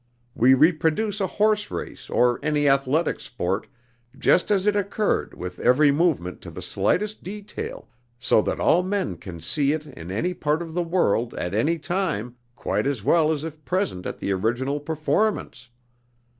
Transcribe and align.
We 0.33 0.55
reproduce 0.55 1.21
a 1.21 1.27
horse 1.27 1.69
race 1.69 2.09
or 2.09 2.39
any 2.41 2.67
athletic 2.67 3.19
sport 3.19 3.67
just 4.17 4.49
as 4.49 4.65
it 4.65 4.75
occurred 4.75 5.35
with 5.35 5.59
every 5.59 5.91
movement 5.91 6.41
to 6.41 6.49
the 6.49 6.63
slightest 6.63 7.21
detail, 7.23 7.87
so 8.19 8.41
that 8.41 8.59
all 8.59 8.81
men 8.81 9.17
can 9.17 9.39
see 9.41 9.73
it 9.73 9.85
in 9.85 10.09
any 10.09 10.33
part 10.33 10.63
of 10.63 10.73
the 10.73 10.81
world 10.81 11.35
at 11.35 11.53
any 11.53 11.77
time 11.77 12.35
quite 12.55 12.87
as 12.87 13.03
well 13.03 13.31
as 13.31 13.43
if 13.43 13.63
present 13.63 14.07
at 14.07 14.17
the 14.17 14.31
original 14.31 14.79
performance. 14.79 15.69